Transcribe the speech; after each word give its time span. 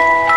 you 0.00 0.29